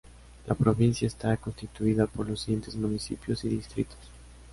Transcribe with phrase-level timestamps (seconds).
[0.47, 3.99] La provincia está constituida por los siguientes municipios y distritos.